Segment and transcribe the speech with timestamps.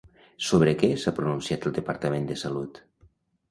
[0.45, 2.83] Sobre què s'ha pronunciat el Departament de Salut?